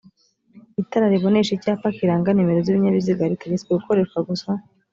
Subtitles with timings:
[0.81, 4.51] itara ribonesha icyapa kiranga numero z’ibinyabiziga ritegetswe gukoreshwa gusa